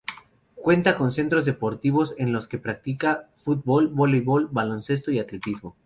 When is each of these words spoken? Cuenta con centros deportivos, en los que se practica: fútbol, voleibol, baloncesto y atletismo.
Cuenta 0.55 0.95
con 0.97 1.11
centros 1.11 1.45
deportivos, 1.45 2.15
en 2.17 2.33
los 2.33 2.47
que 2.47 2.57
se 2.57 2.63
practica: 2.63 3.29
fútbol, 3.35 3.89
voleibol, 3.89 4.47
baloncesto 4.47 5.11
y 5.11 5.19
atletismo. 5.19 5.75